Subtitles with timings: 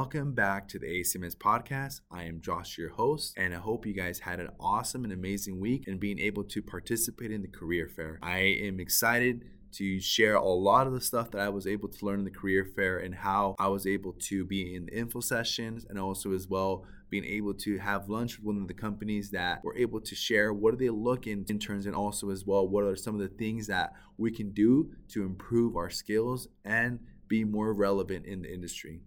[0.00, 2.02] Welcome back to the ACMS podcast.
[2.08, 5.58] I am Josh, your host, and I hope you guys had an awesome and amazing
[5.58, 8.20] week and being able to participate in the career fair.
[8.22, 12.06] I am excited to share a lot of the stuff that I was able to
[12.06, 15.18] learn in the career fair and how I was able to be in the info
[15.18, 19.32] sessions and also as well being able to have lunch with one of the companies
[19.32, 22.84] that were able to share what are they looking interns and also as well what
[22.84, 27.42] are some of the things that we can do to improve our skills and be
[27.44, 29.00] more relevant in the industry.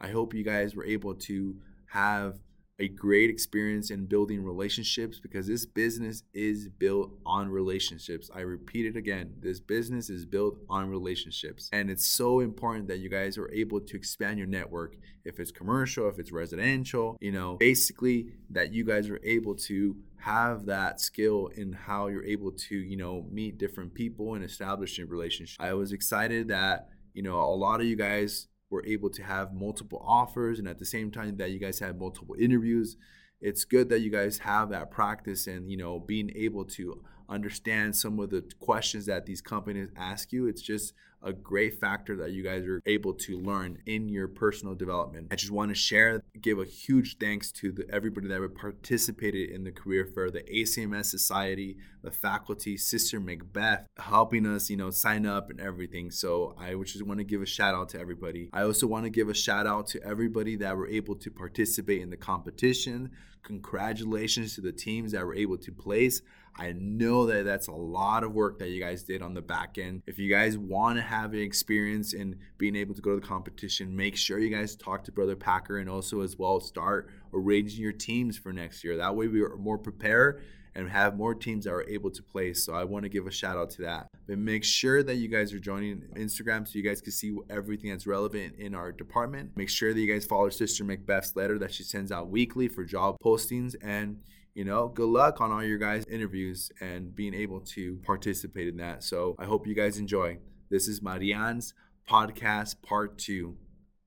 [0.00, 2.38] I hope you guys were able to have
[2.78, 8.30] a great experience in building relationships because this business is built on relationships.
[8.34, 11.70] I repeat it again this business is built on relationships.
[11.72, 14.96] And it's so important that you guys are able to expand your network.
[15.24, 19.96] If it's commercial, if it's residential, you know, basically that you guys are able to
[20.18, 24.98] have that skill in how you're able to, you know, meet different people and establish
[24.98, 25.60] a relationship.
[25.60, 29.54] I was excited that, you know, a lot of you guys were able to have
[29.54, 32.96] multiple offers and at the same time that you guys had multiple interviews
[33.40, 37.96] it's good that you guys have that practice and you know being able to understand
[37.96, 40.46] some of the questions that these companies ask you.
[40.46, 40.94] It's just
[41.26, 45.26] a great factor that you guys are able to learn in your personal development.
[45.32, 49.64] I just want to share, give a huge thanks to the, everybody that participated in
[49.64, 55.26] the career fair, the ACMS Society, the faculty, Sister Macbeth, helping us, you know, sign
[55.26, 56.12] up and everything.
[56.12, 58.48] So I just want to give a shout out to everybody.
[58.52, 62.02] I also want to give a shout out to everybody that were able to participate
[62.02, 63.10] in the competition.
[63.42, 66.22] Congratulations to the teams that were able to place.
[66.58, 69.76] I know that that's a lot of work that you guys did on the back
[69.78, 70.02] end.
[70.06, 73.26] If you guys want to have an experience in being able to go to the
[73.26, 77.82] competition, make sure you guys talk to Brother Packer and also as well start arranging
[77.82, 78.96] your teams for next year.
[78.96, 80.42] That way we are more prepared
[80.74, 82.52] and have more teams that are able to play.
[82.52, 84.08] So I want to give a shout out to that.
[84.26, 87.90] But make sure that you guys are joining Instagram so you guys can see everything
[87.90, 89.56] that's relevant in our department.
[89.56, 92.84] Make sure that you guys follow Sister Macbeth's letter that she sends out weekly for
[92.84, 94.18] job postings and
[94.56, 98.78] you know, good luck on all your guys' interviews and being able to participate in
[98.78, 99.04] that.
[99.04, 100.38] So I hope you guys enjoy.
[100.70, 101.74] This is Marianne's
[102.08, 103.58] podcast part two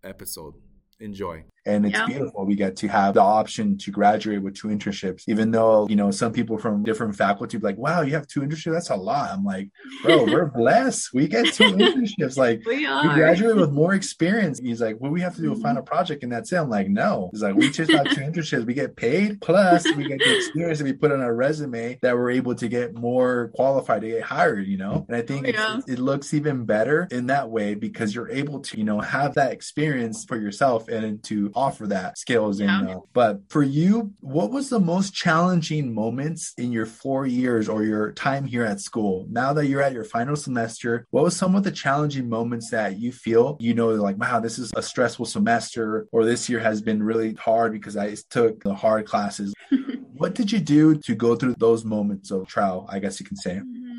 [0.04, 0.56] episode.
[1.00, 2.06] Enjoy and it's yeah.
[2.06, 2.46] beautiful.
[2.46, 6.12] We get to have the option to graduate with two internships, even though you know
[6.12, 8.74] some people from different faculty be like, "Wow, you have two internships?
[8.74, 9.70] That's a lot." I'm like,
[10.04, 11.14] "Bro, we're blessed.
[11.14, 12.38] We get two internships.
[12.38, 15.56] Like, we, we, graduate with more experience." He's like, "Well, we have to do a
[15.56, 15.94] final mm-hmm.
[15.94, 18.66] project, and that's it." I'm like, "No." He's like, "We just have two internships.
[18.66, 22.16] We get paid plus we get the experience that we put on our resume that
[22.16, 25.52] we're able to get more qualified to get hired." You know, and I think oh,
[25.52, 25.80] yeah.
[25.88, 29.52] it looks even better in that way because you're able to, you know, have that
[29.52, 32.60] experience for yourself and to offer that skills.
[32.60, 32.80] Yeah.
[32.80, 37.70] And, uh, but for you, what was the most challenging moments in your four years
[37.70, 39.26] or your time here at school?
[39.30, 43.00] Now that you're at your final semester, what was some of the challenging moments that
[43.00, 46.82] you feel, you know, like, wow, this is a stressful semester, or this year has
[46.82, 49.54] been really hard because I took the hard classes.
[50.14, 53.38] what did you do to go through those moments of trial, I guess you can
[53.38, 53.56] say?
[53.56, 53.90] Mm-hmm.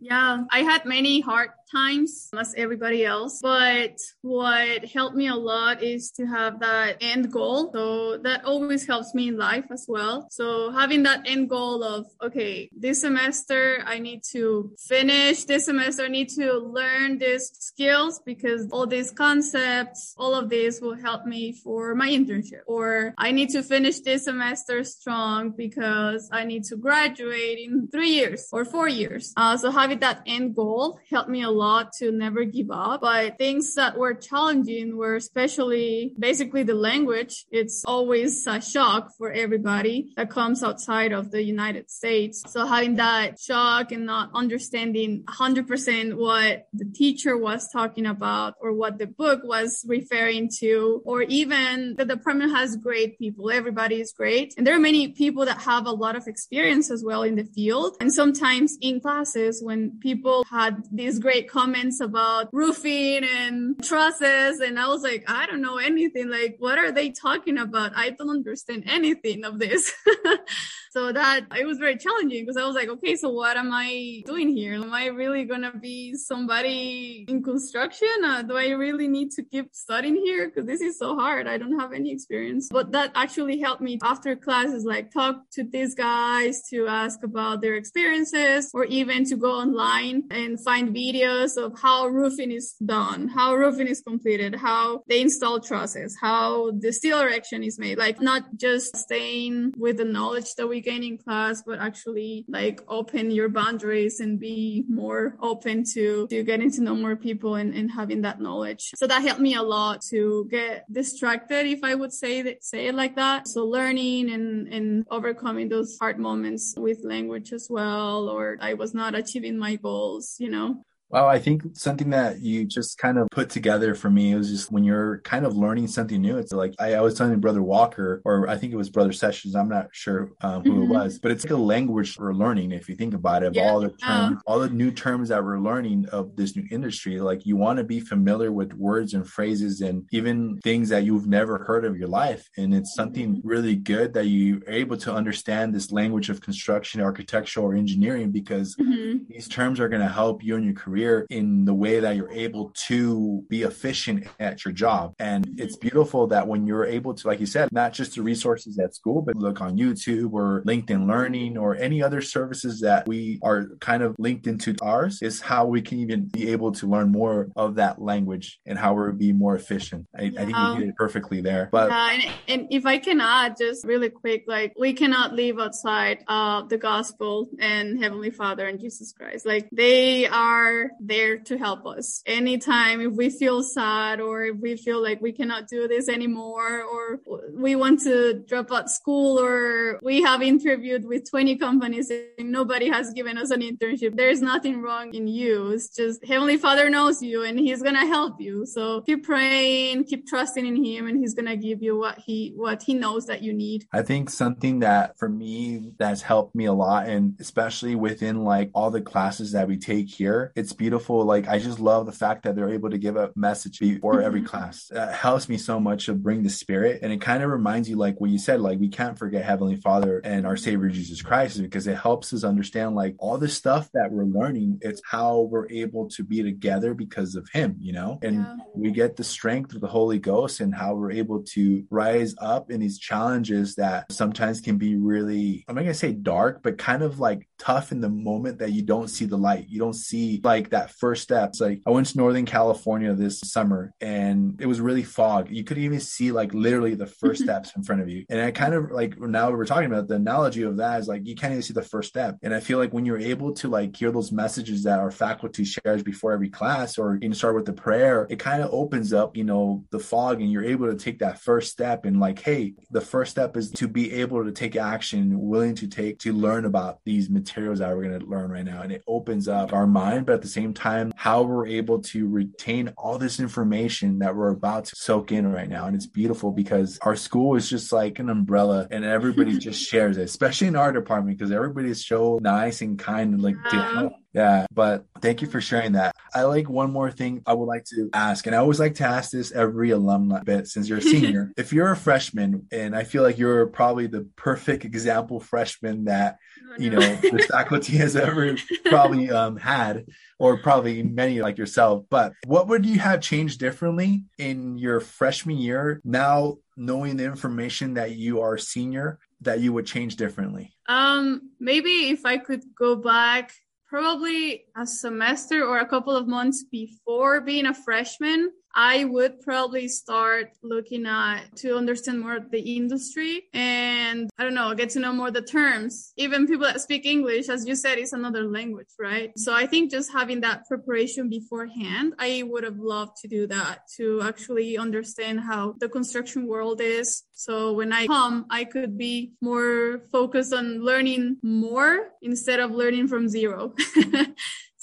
[0.00, 3.40] Yeah, I had many hard times as everybody else.
[3.42, 7.70] But what helped me a lot is to have that end goal.
[7.72, 10.28] So that always helps me in life as well.
[10.30, 16.04] So having that end goal of, okay, this semester I need to finish this semester.
[16.04, 21.26] I need to learn these skills because all these concepts, all of this will help
[21.26, 22.62] me for my internship.
[22.66, 28.10] Or I need to finish this semester strong because I need to graduate in three
[28.10, 29.32] years or four years.
[29.36, 33.00] Uh, so having that end goal helped me a lot to never give up.
[33.00, 37.46] But things that were challenging were especially basically the language.
[37.50, 42.42] It's always a shock for everybody that comes outside of the United States.
[42.46, 48.72] So having that shock and not understanding 100% what the teacher was talking about or
[48.72, 53.50] what the book was referring to, or even the department has great people.
[53.50, 54.54] Everybody is great.
[54.56, 57.44] And there are many people that have a lot of experience as well in the
[57.44, 57.96] field.
[58.00, 64.60] And sometimes in classes when people had these great comments about roofing and trusses.
[64.60, 66.30] And I was like, I don't know anything.
[66.30, 67.92] Like, what are they talking about?
[67.96, 69.92] I don't understand anything of this.
[70.96, 74.22] so that it was very challenging because I was like, okay, so what am I
[74.24, 74.74] doing here?
[74.74, 78.16] Am I really going to be somebody in construction?
[78.24, 80.46] Uh, do I really need to keep studying here?
[80.48, 81.46] Because this is so hard.
[81.46, 82.70] I don't have any experience.
[82.72, 87.60] But that actually helped me after classes, like talk to these guys to ask about
[87.60, 92.74] their experiences or even to go online and find videos because of how roofing is
[92.84, 97.98] done, how roofing is completed, how the install process, how the steel erection is made.
[97.98, 102.80] Like not just staying with the knowledge that we gain in class, but actually like
[102.88, 107.74] open your boundaries and be more open to, to getting to know more people and,
[107.74, 108.92] and having that knowledge.
[108.94, 112.86] So that helped me a lot to get distracted, if I would say that, say
[112.86, 113.46] it like that.
[113.46, 118.94] So learning and, and overcoming those hard moments with language as well, or I was
[118.94, 120.82] not achieving my goals, you know.
[121.08, 124.72] Well, I think something that you just kind of put together for me was just
[124.72, 126.36] when you're kind of learning something new.
[126.36, 129.54] It's like I, I was telling Brother Walker, or I think it was Brother Sessions.
[129.54, 130.82] I'm not sure um, who mm-hmm.
[130.82, 132.72] it was, but it's like a language we're learning.
[132.72, 133.70] If you think about it, of yeah.
[133.70, 137.46] all the terms, all the new terms that we're learning of this new industry, like
[137.46, 141.58] you want to be familiar with words and phrases and even things that you've never
[141.58, 142.50] heard of your life.
[142.56, 143.48] And it's something mm-hmm.
[143.48, 148.74] really good that you're able to understand this language of construction, architectural, or engineering because
[148.74, 149.18] mm-hmm.
[149.28, 152.16] these terms are going to help you in your career career in the way that
[152.16, 155.14] you're able to be efficient at your job.
[155.18, 158.78] And it's beautiful that when you're able to, like you said, not just the resources
[158.78, 163.38] at school, but look on YouTube or LinkedIn Learning or any other services that we
[163.42, 167.12] are kind of linked into ours is how we can even be able to learn
[167.12, 170.06] more of that language and how we're be more efficient.
[170.16, 170.42] I, yeah.
[170.42, 171.68] I think you did it perfectly there.
[171.70, 175.58] But yeah, and, and, if I can add just really quick, like we cannot live
[175.58, 179.46] outside uh, the gospel and Heavenly Father and Jesus Christ.
[179.46, 182.22] Like they are there to help us.
[182.26, 186.82] Anytime if we feel sad or if we feel like we cannot do this anymore
[186.82, 187.20] or
[187.52, 192.88] we want to drop out school or we have interviewed with 20 companies and nobody
[192.88, 194.16] has given us an internship.
[194.16, 195.70] There's nothing wrong in you.
[195.70, 198.66] It's just Heavenly Father knows you and he's going to help you.
[198.66, 202.52] So keep praying, keep trusting in him and he's going to give you what he,
[202.56, 203.86] what he knows that you need.
[203.92, 208.70] I think something that for me that's helped me a lot and especially within like
[208.74, 211.24] all the classes that we take here, it's beautiful.
[211.24, 214.40] Like I just love the fact that they're able to give a message before every
[214.40, 214.48] mm-hmm.
[214.48, 214.88] class.
[214.90, 217.00] That helps me so much to bring the spirit.
[217.02, 219.76] And it kind of reminds you, like what you said, like we can't forget Heavenly
[219.76, 223.90] Father and our Savior Jesus Christ because it helps us understand like all the stuff
[223.94, 224.78] that we're learning.
[224.82, 228.18] It's how we're able to be together because of Him, you know?
[228.22, 228.56] And yeah.
[228.74, 232.70] we get the strength of the Holy Ghost and how we're able to rise up
[232.70, 236.78] in these challenges that sometimes can be really, I'm not going to say dark, but
[236.78, 239.66] kind of like tough in the moment that you don't see the light.
[239.68, 241.50] You don't see like like that first step.
[241.50, 245.48] It's like I went to Northern California this summer and it was really fog.
[245.50, 248.24] You could even see like literally the first steps in front of you.
[248.28, 251.26] And I kind of like now we're talking about the analogy of that is like
[251.26, 252.36] you can't even see the first step.
[252.42, 255.64] And I feel like when you're able to like hear those messages that our faculty
[255.64, 259.36] shares before every class or even start with the prayer, it kind of opens up,
[259.36, 262.74] you know, the fog and you're able to take that first step and like, hey,
[262.90, 266.64] the first step is to be able to take action, willing to take to learn
[266.64, 268.82] about these materials that we're going to learn right now.
[268.82, 272.26] And it opens up our mind, but at the same time, how we're able to
[272.26, 275.86] retain all this information that we're about to soak in right now.
[275.86, 280.16] And it's beautiful because our school is just like an umbrella and everybody just shares
[280.16, 283.82] it, especially in our department because everybody is so nice and kind and like to
[283.82, 284.12] help.
[284.36, 286.14] Yeah, but thank you for sharing that.
[286.34, 289.04] I like one more thing I would like to ask, and I always like to
[289.04, 291.52] ask this every alumni bit since you're a senior.
[291.56, 296.36] if you're a freshman, and I feel like you're probably the perfect example freshman that
[296.78, 300.04] you know the faculty has ever probably um, had
[300.38, 305.56] or probably many like yourself but what would you have changed differently in your freshman
[305.56, 311.40] year now knowing the information that you are senior that you would change differently um
[311.58, 313.52] maybe if i could go back
[313.96, 319.88] probably a semester or a couple of months before being a freshman I would probably
[319.88, 325.14] start looking at to understand more the industry and I don't know, get to know
[325.14, 326.12] more the terms.
[326.18, 329.32] Even people that speak English, as you said, is another language, right?
[329.38, 333.88] So I think just having that preparation beforehand, I would have loved to do that
[333.96, 337.22] to actually understand how the construction world is.
[337.32, 343.08] So when I come, I could be more focused on learning more instead of learning
[343.08, 343.74] from zero.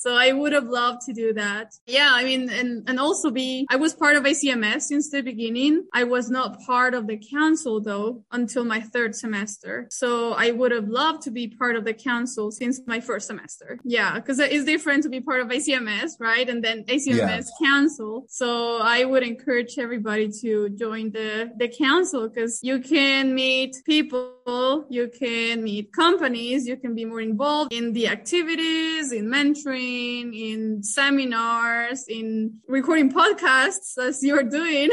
[0.04, 1.76] So I would have loved to do that.
[1.88, 5.86] Yeah, I mean, and, and also be, I was part of ICMS since the beginning.
[5.94, 9.88] I was not part of the council though until my third semester.
[9.92, 13.80] So I would have loved to be part of the council since my first semester.
[13.86, 16.50] Yeah, because it's different to be part of ICMS, right?
[16.50, 17.66] And then ACMS yeah.
[17.66, 18.26] council.
[18.28, 24.86] So I would encourage everybody to join the, the council because you can meet people,
[24.90, 30.84] you can meet companies, you can be more involved in the activities, in mentoring, in
[30.84, 34.90] seminars, in recording podcasts as you're doing.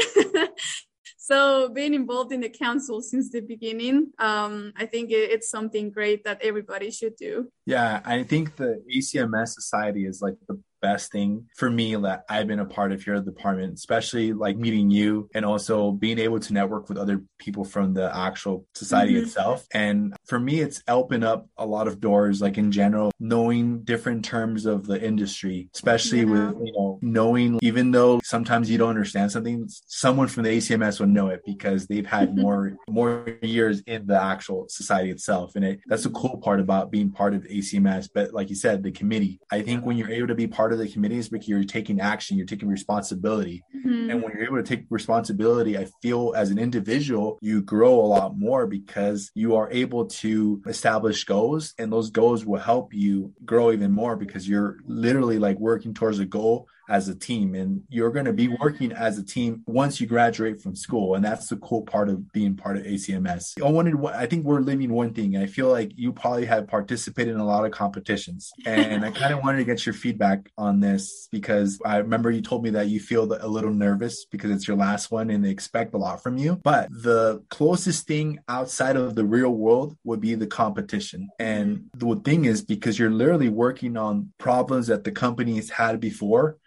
[1.17, 6.23] so being involved in the council since the beginning, um, I think it's something great
[6.25, 7.51] that everybody should do.
[7.65, 12.47] Yeah, I think the ACMS Society is like the best thing for me that I've
[12.47, 16.19] been a part of here at the department, especially like meeting you and also being
[16.19, 19.25] able to network with other people from the actual society mm-hmm.
[19.25, 19.65] itself.
[19.73, 24.25] And for me, it's opened up a lot of doors, like in general, knowing different
[24.25, 26.25] terms of the industry, especially yeah.
[26.25, 30.99] with, you know, knowing, even though sometimes you don't understand something, someone from the ACMS
[30.99, 35.55] will know it because they've had more, more years in the actual society itself.
[35.55, 38.09] And it, that's the cool part about being part of ACMS.
[38.13, 40.79] But like you said, the committee, I think when you're able to be part of
[40.79, 43.63] the committee is because you're taking action, you're taking responsibility.
[43.75, 44.09] Mm-hmm.
[44.09, 48.07] And when you're able to take responsibility, I feel as an individual, you grow a
[48.07, 53.33] lot more because you are able to establish goals and those goals will help you
[53.45, 57.83] grow even more because you're literally like working towards a goal as a team and
[57.89, 61.47] you're going to be working as a team once you graduate from school and that's
[61.47, 65.13] the cool part of being part of acms i wanted i think we're living one
[65.13, 69.11] thing i feel like you probably have participated in a lot of competitions and i
[69.21, 72.69] kind of wanted to get your feedback on this because i remember you told me
[72.69, 75.97] that you feel a little nervous because it's your last one and they expect a
[75.97, 80.47] lot from you but the closest thing outside of the real world would be the
[80.47, 85.99] competition and the thing is because you're literally working on problems that the companies had
[85.99, 86.57] before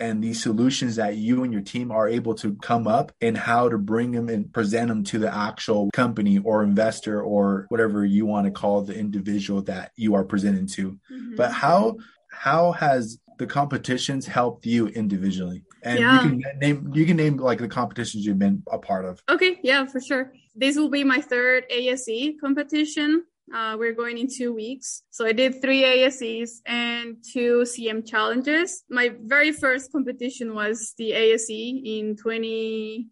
[0.00, 3.68] and these solutions that you and your team are able to come up and how
[3.68, 8.26] to bring them and present them to the actual company or investor or whatever you
[8.26, 10.92] want to call the individual that you are presenting to.
[10.92, 11.36] Mm-hmm.
[11.36, 11.96] But how
[12.30, 15.62] how has the competitions helped you individually?
[15.82, 16.14] And yeah.
[16.14, 19.22] you can name you can name like the competitions you've been a part of.
[19.28, 20.32] Okay, yeah, for sure.
[20.56, 23.24] This will be my third ASC competition.
[23.52, 25.02] Uh, we're going in two weeks.
[25.10, 28.84] So I did three ASCs and two CM challenges.
[28.88, 33.08] My very first competition was the ASC in 20,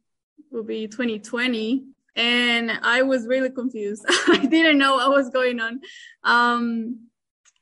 [0.51, 1.85] will be 2020.
[2.17, 4.05] And I was really confused.
[4.09, 5.81] I didn't know what was going on.
[6.25, 7.09] Um,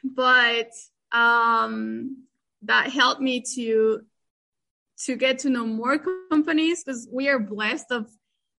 [0.05, 0.71] but,
[1.13, 2.25] um,
[2.63, 4.03] that helped me to,
[5.07, 5.99] to get to know more
[6.31, 8.07] companies because we are blessed of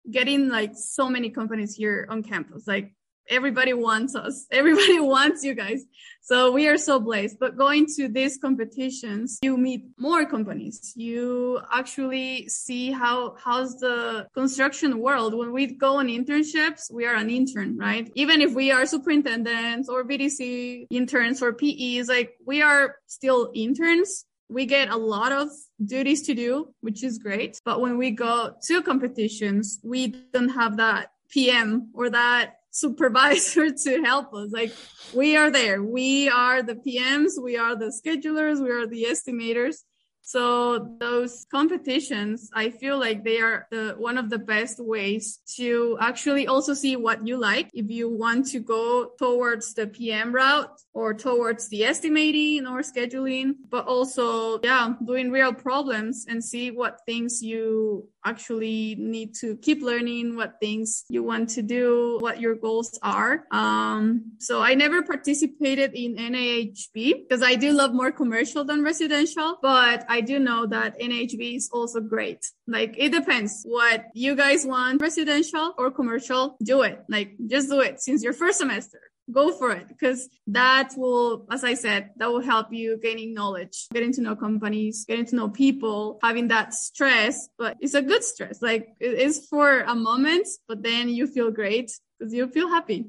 [0.10, 2.68] getting like so many companies here on campus.
[2.68, 2.94] Like
[3.32, 4.46] everybody wants us.
[4.52, 5.84] Everybody wants you guys.
[6.22, 7.38] So we are so blessed.
[7.40, 10.94] But going to these competitions, you meet more companies.
[10.96, 15.34] You actually see how how's the construction world.
[15.34, 18.12] When we go on internships, we are an intern, right?
[18.16, 24.26] Even if we are superintendents or VDC interns or PEs, like we are still interns.
[24.50, 25.48] We get a lot of
[25.84, 27.58] duties to do, which is great.
[27.64, 34.02] But when we go to competitions, we don't have that PM or that supervisor to
[34.04, 34.50] help us.
[34.52, 34.74] Like
[35.14, 35.84] we are there.
[35.84, 37.32] We are the PMs.
[37.42, 38.62] We are the schedulers.
[38.62, 39.84] We are the estimators.
[40.22, 45.98] So those competitions, I feel like they are the, one of the best ways to
[46.00, 47.70] actually also see what you like.
[47.74, 53.56] If you want to go towards the PM route or towards the estimating or scheduling,
[53.70, 59.82] but also, yeah, doing real problems and see what things you actually need to keep
[59.82, 63.46] learning, what things you want to do, what your goals are.
[63.52, 69.58] Um, so I never participated in NAHB because I do love more commercial than residential,
[69.62, 72.46] but I do know that NHB is also great.
[72.68, 77.00] Like it depends what you guys want, residential or commercial, do it.
[77.08, 79.00] Like just do it since your first semester
[79.32, 83.88] go for it because that will, as I said, that will help you gaining knowledge,
[83.94, 88.24] getting to know companies, getting to know people, having that stress, but it's a good
[88.24, 88.62] stress.
[88.62, 91.90] Like it is for a moment, but then you feel great
[92.20, 93.06] because you feel happy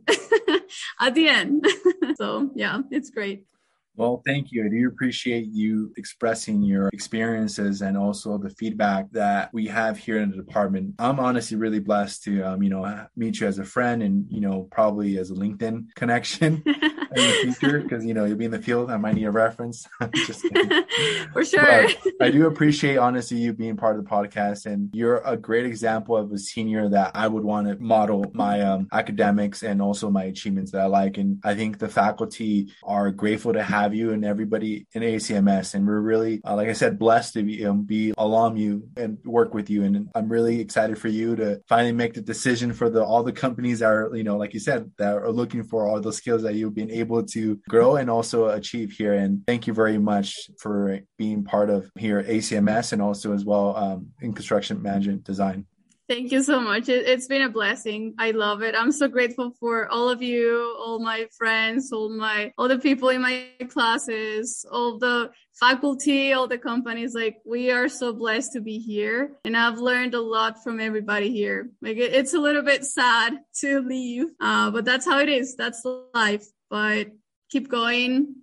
[1.00, 1.66] at the end.
[2.16, 3.47] so yeah, it's great.
[3.94, 4.64] Well, thank you.
[4.64, 10.18] I do appreciate you expressing your experiences and also the feedback that we have here
[10.18, 10.94] in the department.
[10.99, 14.40] I'm honestly really blessed to, um, you know, meet you as a friend and, you
[14.40, 16.64] know, probably as a LinkedIn connection
[17.16, 18.90] in the future because, you know, you'll be in the field.
[18.90, 19.87] I might need a reference.
[20.14, 20.42] Just
[21.33, 21.88] For sure.
[22.19, 24.66] But I do appreciate, honestly, you being part of the podcast.
[24.66, 28.61] And you're a great example of a senior that I would want to model my
[28.61, 31.19] um, academics and also my achievements that I like.
[31.19, 35.75] And I think the faculty are grateful to have you and everybody in ACMS.
[35.75, 39.19] And we're really, uh, like I said, blessed to be, um, be along you and
[39.25, 39.85] work with you.
[39.85, 43.33] And I'm really excited for you to finally make the decision for the all the
[43.33, 46.42] companies that are, you know, like you said, that are looking for all the skills
[46.42, 49.14] that you've been able to grow and also achieve here.
[49.14, 53.76] And thank you very much for being part of here ACMS and also as well
[53.76, 55.66] um, in construction management design.
[56.09, 56.90] Thank you so much.
[56.90, 58.14] It, has been a blessing.
[58.18, 58.75] I love it.
[58.76, 63.09] I'm so grateful for all of you, all my friends, all my, all the people
[63.09, 67.14] in my classes, all the faculty, all the companies.
[67.14, 71.30] Like we are so blessed to be here and I've learned a lot from everybody
[71.30, 71.71] here.
[71.80, 75.56] Like it, it's a little bit sad to leave, uh, but that's how it is.
[75.56, 75.82] That's
[76.14, 77.09] life, but
[77.50, 78.35] keep going.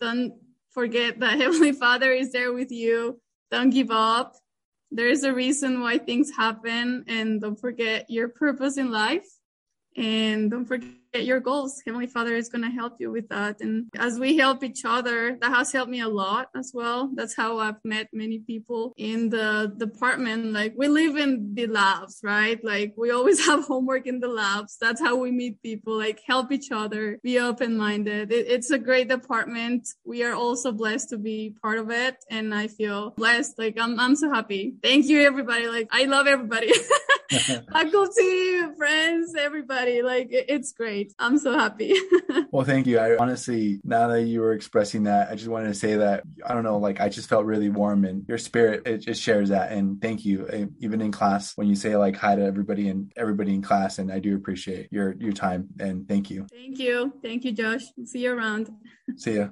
[0.00, 0.34] Don't
[0.70, 3.20] forget that Heavenly Father is there with you.
[3.52, 4.34] Don't give up.
[4.90, 9.26] There is a reason why things happen, and don't forget your purpose in life.
[9.96, 10.90] And don't forget
[11.24, 11.82] your goals.
[11.84, 13.60] Heavenly Father is going to help you with that.
[13.60, 17.10] And as we help each other, that has helped me a lot as well.
[17.14, 20.52] That's how I've met many people in the department.
[20.52, 22.62] Like we live in the labs, right?
[22.64, 24.76] Like we always have homework in the labs.
[24.80, 28.32] That's how we meet people, like help each other, be open minded.
[28.32, 29.88] It, it's a great department.
[30.04, 32.16] We are also blessed to be part of it.
[32.30, 33.58] And I feel blessed.
[33.58, 34.74] Like I'm, I'm so happy.
[34.82, 35.68] Thank you, everybody.
[35.68, 36.72] Like I love everybody.
[37.72, 40.02] faculty, friends, everybody.
[40.02, 41.12] Like it's great.
[41.18, 41.94] I'm so happy.
[42.50, 42.98] well, thank you.
[42.98, 46.54] I honestly, now that you were expressing that, I just wanted to say that I
[46.54, 49.72] don't know, like I just felt really warm and your spirit it just shares that.
[49.72, 50.48] And thank you.
[50.48, 53.98] Eh, even in class, when you say like hi to everybody and everybody in class,
[53.98, 56.46] and I do appreciate your your time and thank you.
[56.50, 57.12] Thank you.
[57.22, 57.82] Thank you, Josh.
[58.04, 58.70] See you around.
[59.16, 59.48] See ya.